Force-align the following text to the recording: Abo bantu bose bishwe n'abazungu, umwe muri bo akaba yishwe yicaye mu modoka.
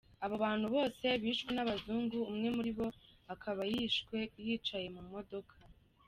Abo 0.23 0.35
bantu 0.43 0.65
bose 0.75 1.05
bishwe 1.23 1.49
n'abazungu, 1.53 2.17
umwe 2.31 2.47
muri 2.57 2.71
bo 2.77 2.87
akaba 3.33 3.61
yishwe 3.73 4.17
yicaye 4.45 4.87
mu 4.95 5.03
modoka. 5.11 5.55